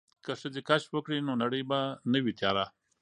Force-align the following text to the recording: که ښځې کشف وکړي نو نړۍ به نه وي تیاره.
که 0.25 0.31
ښځې 0.41 0.61
کشف 0.69 0.89
وکړي 0.93 1.17
نو 1.27 1.33
نړۍ 1.43 1.63
به 1.69 1.79
نه 2.11 2.19
وي 2.23 2.33
تیاره. 2.39 2.65